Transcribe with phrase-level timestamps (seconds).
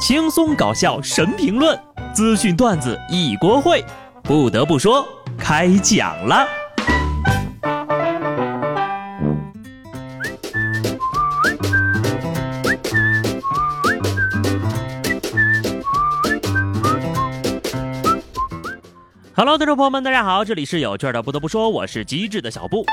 [0.00, 1.78] 轻松搞笑神评论，
[2.14, 3.84] 资讯段子一锅烩。
[4.22, 6.48] 不得不说，开讲了。
[19.36, 21.22] Hello，听众朋友们，大家好，这里是有趣的。
[21.22, 22.86] 不得不说，我是机智的小布。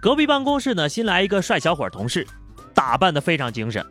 [0.00, 2.24] 隔壁办公室呢，新来一个帅小伙同事，
[2.72, 3.84] 打扮的非常精神。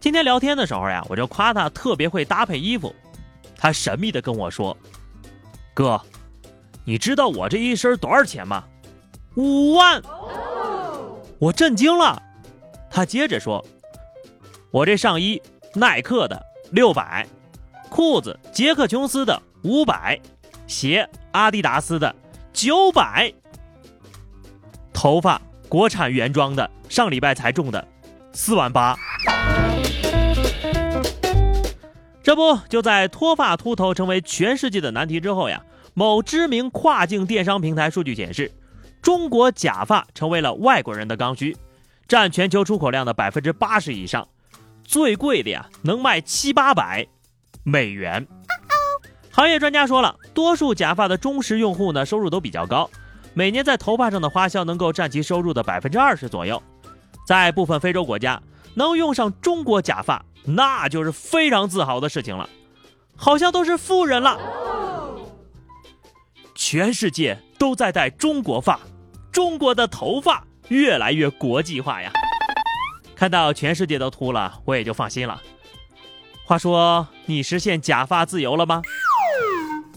[0.00, 2.94] 今天聊天的时候呀，我就夸他特别会搭配衣服。
[3.54, 4.74] 他神秘的跟我说
[5.74, 6.00] ：“哥，
[6.86, 8.64] 你知道我这一身多少钱吗？
[9.36, 10.02] 五万！”
[11.38, 12.22] 我震惊了。
[12.90, 13.62] 他接着说
[14.72, 15.40] ：“我这上衣
[15.74, 17.26] 耐克的六百，
[17.90, 20.18] 裤子杰克琼斯的五百，
[20.66, 22.14] 鞋阿迪达斯的
[22.54, 23.30] 九百，
[24.94, 25.38] 头发
[25.68, 27.86] 国产原装的，上礼拜才种的，
[28.32, 28.96] 四万八。”
[32.30, 35.64] 这不就在脱发秃头成为全世界的难题之后呀？
[35.94, 38.52] 某知名跨境电商平台数据显示，
[39.02, 41.56] 中国假发成为了外国人的刚需，
[42.06, 44.28] 占全球出口量的百分之八十以上，
[44.84, 47.04] 最贵的呀能卖七八百
[47.64, 48.24] 美元。
[49.32, 52.88] 行业专家说了，多数假发的忠实用户呢收入都比较高，
[53.34, 56.62] 每年在头发上的花销能够占其收入的百分之二十左右，
[57.26, 58.40] 在部分非洲国家
[58.74, 60.24] 能用上中国假发。
[60.44, 62.48] 那就是非常自豪的事情了，
[63.16, 64.38] 好像都是富人了。
[66.54, 68.80] 全世界都在戴中国发，
[69.32, 72.12] 中国的头发越来越国际化呀。
[73.14, 75.40] 看到全世界都秃了，我也就放心了。
[76.44, 78.82] 话说，你实现假发自由了吗？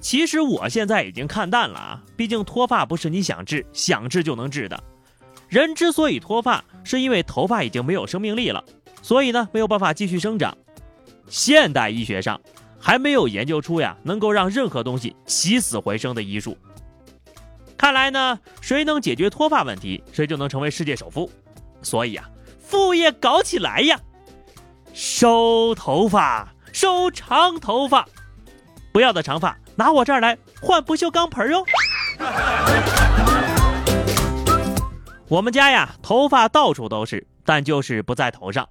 [0.02, 4.84] 其实我现在已经看淡了啊，毕竟脱发不是你想治想治就能治的。
[5.48, 8.64] 人之所以脱发，是因为头发已经没有生命力了。
[9.04, 10.58] 所以呢，没有办法继续生长。
[11.28, 12.40] 现代医学上
[12.80, 16.58] 还没有研究出呀，能够让任何东西起死回生的医术。
[17.78, 21.30] 看来呢，谁能解决脱发问题，谁就能成为世界首富。
[21.82, 24.00] 所以啊，副业搞起来呀！
[24.94, 28.08] 收头发，收长头发，
[28.94, 31.66] 不要的长发拿我这儿来换不锈钢盆哟。
[35.28, 38.70] 我们家呀，头发到处都是，但就是不在头上。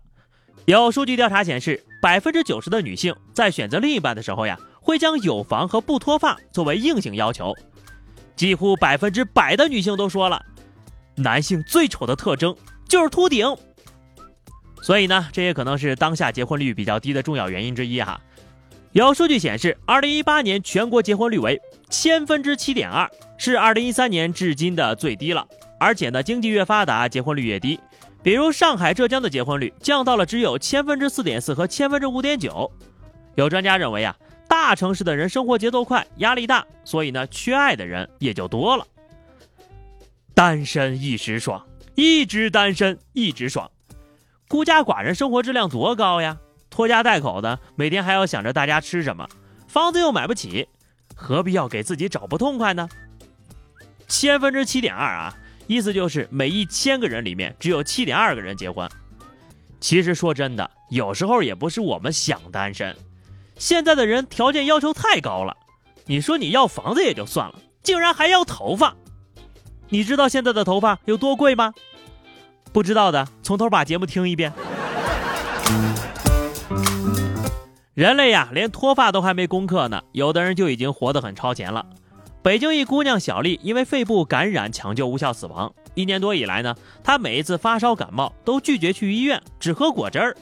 [0.64, 7.52] 有数据调查显示，百分之九十的女性在选择另一半的时候呀，会将有房和不脱发作为硬性要求。
[8.36, 10.44] 几乎百分之百的女性都说了，
[11.16, 12.54] 男性最丑的特征
[12.88, 13.46] 就是秃顶。
[14.82, 18.20] 所以呢，这也可能是当下结婚率比较低的重要原因之一哈。
[18.92, 25.46] 有数据显示，二零一八年全国结婚率为千分之七点二，是二零一三年至今的最低了。
[25.80, 27.80] 而且呢，经济越发达，结婚率越低。
[28.22, 32.70] 比如上海、浙江的结婚率降到了只有千分之四点四和千分之五点九。
[33.34, 34.16] 有专家认为啊，
[34.48, 38.86] 大城市的人生活节奏快，压力大，所以呢，缺爱的人也就多了。
[40.34, 43.70] 单身一时爽，一直单身一直爽。
[44.48, 46.38] 孤家寡人生活质量多高呀？
[46.70, 49.28] 拖家带口的，每天还要想着大家吃什么，
[49.66, 50.68] 房子又买不起，
[51.14, 52.88] 何必要给自己找不痛快呢？
[54.06, 55.36] 千分之七点二啊！
[55.66, 58.88] 意思就是每一千个人里面只有七点二个人结婚。
[59.80, 62.96] 其实说真的，有时候也不是我们想单身，
[63.56, 65.56] 现在的人条件要求太高了。
[66.06, 68.94] 你说你要房子也就算了，竟然还要头发。
[69.88, 71.74] 你知道现在的头发有多贵吗？
[72.72, 74.52] 不知道的，从头把节目听一遍。
[77.94, 81.84] 人类呀，连脱发都还没攻克呢，有的人就已经活得很超前了。
[82.42, 85.72] 北京一姑娘小丽因为肺部感染抢救无效死亡。
[85.94, 90.36] 一年多以来呢，她每一次发烧感冒都拒绝去医院，只喝果汁儿。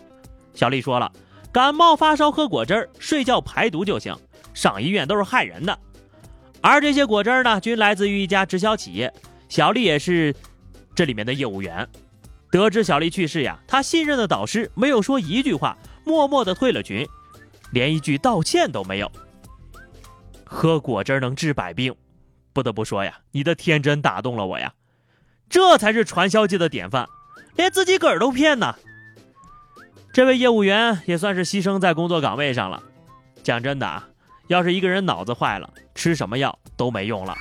[0.54, 1.12] 小丽说了，
[1.52, 4.16] 感冒发烧喝果汁儿，睡觉排毒就行，
[4.54, 5.78] 上医院都是害人的。
[6.62, 9.12] 而这些果汁儿呢，均来自于一家直销企业，
[9.50, 10.34] 小丽也是
[10.94, 11.86] 这里面的业务员。
[12.50, 17.06] 得知小丽去世呀，她信任的导师没有说一句话，默默的退了群，
[17.72, 19.12] 连一句道歉都没有。
[20.52, 21.94] 喝果汁能治百病，
[22.52, 24.74] 不得不说呀，你的天真打动了我呀，
[25.48, 27.08] 这才是传销界的典范，
[27.54, 28.74] 连自己个儿都骗呢。
[30.12, 32.82] 这位业务员也算是牺牲在工作岗位上了。
[33.44, 34.08] 讲真的啊，
[34.48, 37.36] 要是一个人脑子坏了，吃什么药都没用了。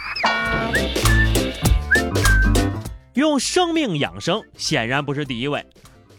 [3.15, 5.65] 用生命养生显然不是第一位。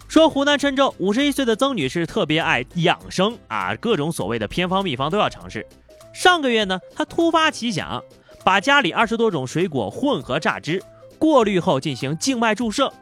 [0.09, 5.65] 说湖南郴州五十一岁的曾女士特别爱养生啊，各种所谓的偏方秘方都要尝试。
[6.13, 8.03] 上个月呢，他突发奇想，
[8.45, 10.83] 把家里二十多种水果混合榨汁，
[11.19, 12.93] 过滤后进行静脉注射，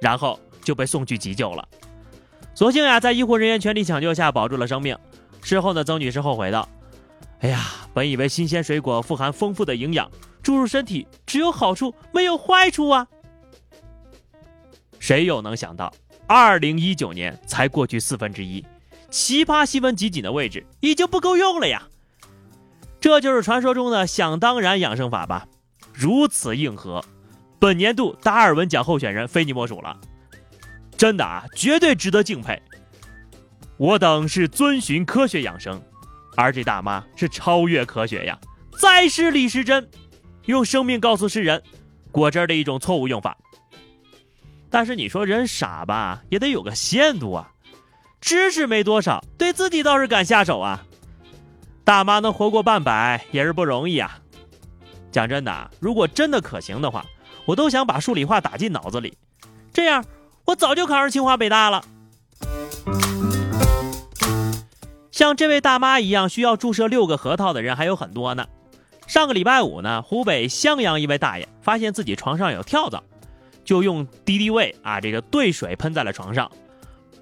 [0.00, 1.68] 然后就被送去急救了。
[2.54, 4.96] 所幸呀，在医护人员全力抢救下保住了生命。
[5.42, 6.68] 事后呢，曾女士后悔道
[7.40, 7.60] ：“哎呀，
[7.92, 10.10] 本以为新鲜水果富含丰富的营养，
[10.42, 13.06] 注入身体只有好处没有坏处啊。
[14.98, 15.92] 谁又能想到，
[16.26, 18.64] 二零一九年才过去四分之一，
[19.10, 21.88] 奇葩新闻集锦的位置已经不够用了呀！
[23.02, 25.46] 这就是传说中的想当然养生法吧？
[25.92, 27.04] 如此硬核，
[27.58, 29.98] 本年度达尔文奖候选人非你莫属了。”
[30.96, 32.62] 真的啊，绝对值得敬佩。
[33.76, 35.82] 我等是遵循科学养生，
[36.36, 38.38] 而这大妈是超越科学呀！
[38.78, 39.90] 再是李时珍，
[40.44, 41.60] 用生命告诉世人，
[42.12, 43.36] 果汁的一种错误用法。
[44.70, 47.50] 但是你说人傻吧，也得有个限度啊。
[48.20, 50.84] 知识没多少，对自己倒是敢下手啊。
[51.84, 54.18] 大妈能活过半百也是不容易啊。
[55.10, 57.04] 讲真的啊，如果真的可行的话，
[57.44, 59.16] 我都想把数理化打进脑子里，
[59.72, 60.04] 这样。
[60.44, 61.84] 我早就考上清华北大了。
[65.12, 68.44] 像这位大妈一样需要注射六个核桃的人还有很多呢。
[69.06, 73.00] 上个礼拜五呢，湖北襄阳一位大爷发现自己床上有跳蚤，
[73.64, 76.50] 就用敌敌畏啊这个兑水喷在了床上，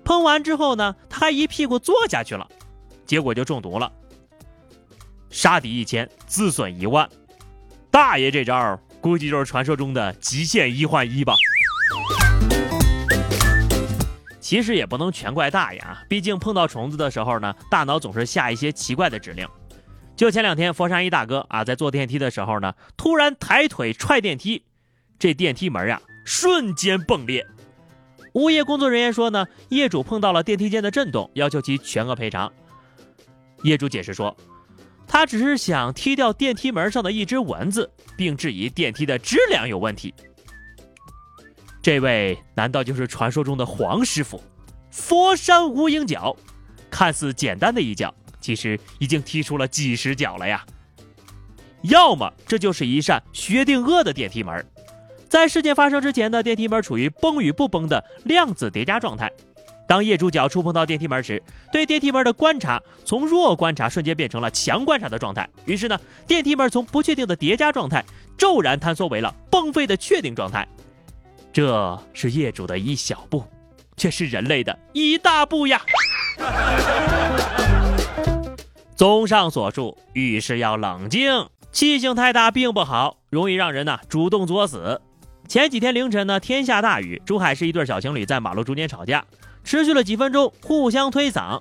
[0.02, 2.48] 喷完之后呢，他还一屁股坐下去了，
[3.04, 3.92] 结果就中毒了。
[5.30, 7.08] 杀敌一千，自损一万。
[7.90, 11.34] 大爷这招估计就是传说中的极限一换一吧。
[14.40, 19.46] 其实也不能全怪大爷啊，毕竟碰到虫子的时候呢，大脑总是下一些奇怪的指令。
[20.16, 24.64] 就前两天，佛山一大哥啊，在坐电梯的时候呢，突然抬腿踹电梯，
[25.18, 27.46] 这电梯门呀瞬间崩裂。
[28.34, 32.52] 物业工作人员说呢，业主碰到了电梯间的震动，要求其全额赔偿。
[33.62, 34.36] 业主解释说，
[35.12, 40.14] 他只是想踢掉电梯门上的一只蚊子，并质疑电梯的质量有问题。
[41.82, 44.40] 这位难道就是传说中的黄师傅？
[44.92, 46.36] 佛山无影脚，
[46.88, 50.64] 看似简单的一脚，其实已经踢出了几十脚了呀。
[51.82, 54.64] 要么这就是一扇薛定谔的电梯门，
[55.28, 59.28] 在事件发生之前呢，电梯门处于崩与不崩的量子叠加状态。
[59.90, 61.42] 当业主脚触碰到电梯门时，
[61.72, 65.50] 对电梯门的观察从弱观察瞬间变成了强观察的状态。
[65.64, 65.98] 于是呢，
[66.28, 68.04] 电梯门从不确定的叠加状态
[68.38, 70.64] 骤然坍缩为了崩废的确定状态。
[71.52, 73.42] 这是业主的一小步，
[73.96, 75.82] 却是人类的一大步呀！
[78.94, 85.00] 综上所述，遇事要冷静，气性太大并不好，容易让人呢主动作死。
[85.48, 89.25] 前几天凌晨呢，天下大雨，珠海市一对小情侣在马路中间吵架，
[89.64, 91.60] 持续了几分钟，互相推搡，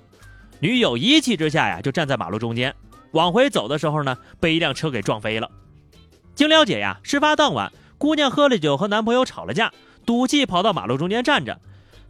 [0.60, 2.74] 女友一气之下呀，就站在马路中间，
[3.12, 5.50] 往回走的时候呢，被一辆车给撞飞了。
[6.34, 7.72] 经了解呀，事发当晚。
[7.98, 9.72] 姑娘喝了酒，和男朋友吵了架，
[10.06, 11.60] 赌气跑到马路中间站着，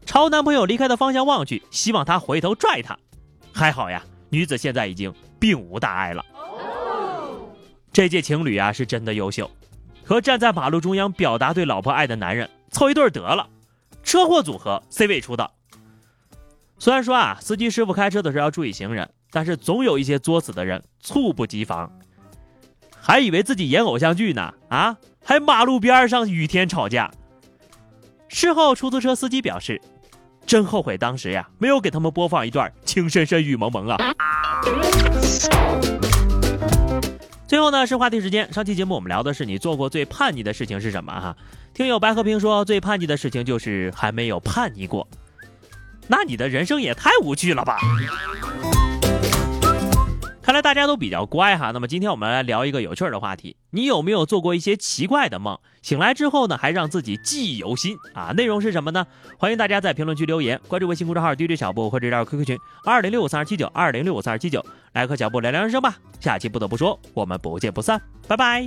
[0.06, 2.96] 朝男朋友离开的方向望去，希望他回头拽她。
[3.52, 6.24] 还好呀，女子现在已经并无大碍了。
[7.92, 9.50] 这届情侣啊是真的优秀，
[10.04, 13.48] 和站在马路中央表达对老婆爱的男人凑一对得了。
[14.04, 15.52] 车祸组合 C 位出道。
[16.82, 21.92] 虽然说啊，司机师傅开车的时候要注意行人，但是总有一些作死的人猝不及防，
[22.98, 24.96] 还以为自己演偶像剧呢啊！
[25.22, 27.10] 还马路边上雨天吵架。
[28.28, 29.78] 事后，出租车司机表示
[30.46, 33.98] ：“真后悔当时呀，没有给他们播放一段情深深雨蒙蒙啊。”
[37.46, 38.50] 最后呢，是话题时间。
[38.50, 41.12] 上期节目我们聊的是你做过最叛逆的事情是什么？
[41.12, 41.36] 哈，
[41.74, 45.06] 听友白和平说最叛逆的事情就是还没有叛逆过。
[46.10, 47.78] 那你的人生也太无趣了吧！
[50.42, 53.56] 看来大家都比较乖哈，那么今天我们来聊一个有趣儿的话题。
[53.70, 55.56] 你有没有做过一些奇怪的梦？
[55.82, 58.32] 醒来之后呢，还让自己记忆犹新啊？
[58.36, 59.06] 内容是什么呢？
[59.38, 65.94] 欢迎大家在评论区留言，关注微信公众号 DJ 小布或者加入 QQ 群二零六五三二七九二零六五三二七九，来和小布聊聊人生吧。
[66.18, 68.66] 下期不得不说，我们不见不散，拜拜。